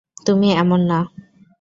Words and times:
তুমি 0.25 0.49
এমন 0.61 0.79
না! 0.89 0.99